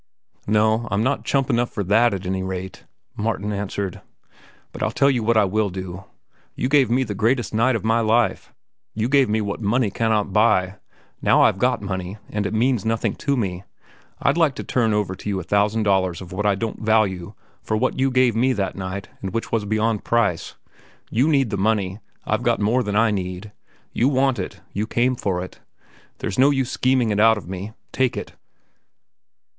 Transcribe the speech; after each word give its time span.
"No, 0.47 0.87
I'm 0.89 1.03
not 1.03 1.25
chump 1.25 1.47
enough 1.51 1.69
for 1.69 1.83
that, 1.83 2.11
at 2.11 2.25
any 2.25 2.41
rate," 2.41 2.85
Martin 3.15 3.53
answered. 3.53 4.01
"But 4.71 4.81
I'll 4.81 4.89
tell 4.89 5.11
you 5.11 5.21
what 5.21 5.37
I 5.37 5.45
will 5.45 5.69
do. 5.69 6.05
You 6.55 6.69
gave 6.69 6.89
me 6.89 7.03
the 7.03 7.13
greatest 7.13 7.53
night 7.53 7.75
of 7.75 7.85
my 7.85 7.99
life. 7.99 8.51
You 8.95 9.07
gave 9.07 9.29
me 9.29 9.41
what 9.41 9.61
money 9.61 9.91
cannot 9.91 10.33
buy. 10.33 10.77
Now 11.21 11.43
I've 11.43 11.59
got 11.59 11.83
money, 11.83 12.17
and 12.31 12.47
it 12.47 12.51
means 12.55 12.83
nothing 12.83 13.13
to 13.17 13.37
me. 13.37 13.63
I'd 14.19 14.37
like 14.37 14.55
to 14.55 14.63
turn 14.63 14.91
over 14.91 15.13
to 15.13 15.29
you 15.29 15.39
a 15.39 15.43
thousand 15.43 15.83
dollars 15.83 16.19
of 16.19 16.31
what 16.31 16.47
I 16.47 16.55
don't 16.55 16.81
value 16.81 17.35
for 17.61 17.77
what 17.77 17.99
you 17.99 18.09
gave 18.09 18.35
me 18.35 18.53
that 18.53 18.75
night 18.75 19.07
and 19.21 19.35
which 19.35 19.51
was 19.51 19.65
beyond 19.65 20.03
price. 20.03 20.55
You 21.11 21.27
need 21.27 21.51
the 21.51 21.57
money. 21.57 21.99
I've 22.25 22.41
got 22.41 22.59
more 22.59 22.81
than 22.81 22.95
I 22.95 23.11
need. 23.11 23.51
You 23.93 24.09
want 24.09 24.39
it. 24.39 24.61
You 24.73 24.87
came 24.87 25.13
for 25.15 25.43
it. 25.43 25.59
There's 26.17 26.39
no 26.39 26.49
use 26.49 26.71
scheming 26.71 27.11
it 27.11 27.19
out 27.19 27.37
of 27.37 27.47
me. 27.47 27.73
Take 27.91 28.17
it." 28.17 28.33